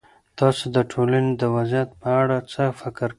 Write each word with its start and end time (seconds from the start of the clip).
تاسو 0.39 0.63
د 0.75 0.77
ټولنې 0.91 1.31
د 1.41 1.43
وضعيت 1.55 1.89
په 2.01 2.09
اړه 2.21 2.37
څه 2.51 2.63
فکر 2.79 3.07
کوئ؟ 3.07 3.09